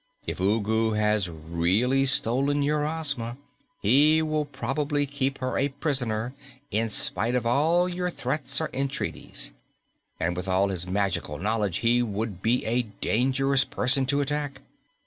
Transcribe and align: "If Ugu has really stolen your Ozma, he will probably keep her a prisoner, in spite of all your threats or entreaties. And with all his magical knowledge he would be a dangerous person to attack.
"If 0.25 0.39
Ugu 0.41 0.93
has 0.93 1.29
really 1.29 2.07
stolen 2.07 2.63
your 2.63 2.83
Ozma, 2.87 3.37
he 3.83 4.23
will 4.23 4.45
probably 4.45 5.05
keep 5.05 5.37
her 5.37 5.59
a 5.59 5.69
prisoner, 5.69 6.33
in 6.71 6.89
spite 6.89 7.35
of 7.35 7.45
all 7.45 7.87
your 7.87 8.09
threats 8.09 8.59
or 8.59 8.71
entreaties. 8.73 9.51
And 10.19 10.35
with 10.35 10.47
all 10.47 10.69
his 10.69 10.87
magical 10.87 11.37
knowledge 11.37 11.77
he 11.85 12.01
would 12.01 12.41
be 12.41 12.65
a 12.65 12.87
dangerous 12.99 13.63
person 13.63 14.07
to 14.07 14.21
attack. 14.21 14.61